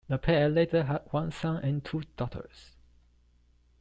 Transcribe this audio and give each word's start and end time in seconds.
The 0.07 0.17
pair 0.17 0.49
later 0.49 0.85
had 0.85 1.03
one 1.11 1.31
son 1.31 1.57
and 1.63 1.85
two 1.85 2.01
daughters. 2.17 2.71